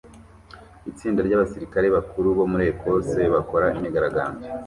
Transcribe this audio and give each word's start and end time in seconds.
Itsinda 0.91 1.19
ryabasirikare 1.27 1.87
bakuru 1.95 2.27
bo 2.37 2.45
muri 2.51 2.63
Ecosse 2.71 3.21
bakora 3.35 3.65
imyigaragambyo 3.75 4.47